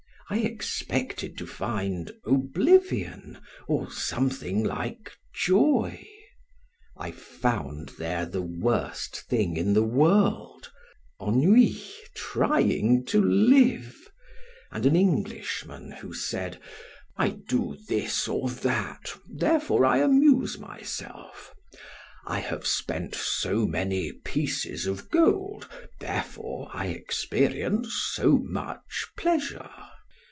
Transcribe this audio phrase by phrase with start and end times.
[0.29, 6.07] I expected to find oblivion or something like joy;
[6.95, 10.71] I found there the worst thing in the world,
[11.21, 11.83] ennui
[12.15, 14.09] trying to live,
[14.71, 16.61] and an Englishman who said:
[17.17, 21.53] "I do this or that, therefore I amuse myself.
[22.25, 25.67] I have spent so many pieces of gold,
[25.99, 29.69] therefore I experience so much pleasure."